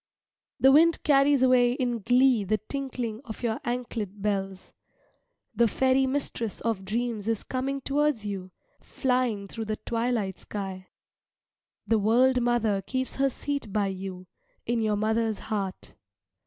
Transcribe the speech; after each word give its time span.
The 0.59 0.71
wind 0.71 1.03
carries 1.03 1.43
away 1.43 1.73
in 1.73 1.99
glee 1.99 2.43
the 2.43 2.57
tinkling 2.57 3.21
of 3.23 3.43
your 3.43 3.59
anklet 3.63 4.19
bells. 4.19 4.73
The 5.53 5.67
fairy 5.67 6.07
mistress 6.07 6.59
of 6.61 6.83
dreams 6.83 7.27
is 7.27 7.43
coming 7.43 7.81
towards 7.81 8.25
you, 8.25 8.49
flying 8.79 9.47
through 9.47 9.65
the 9.65 9.75
twilight 9.77 10.39
sky. 10.39 10.87
The 11.85 11.99
world 11.99 12.41
mother 12.41 12.81
keeps 12.81 13.17
her 13.17 13.29
seat 13.29 13.71
by 13.71 13.89
you 13.89 14.25
in 14.65 14.79
your 14.81 14.95
mother's 14.95 15.37
heart. 15.37 15.93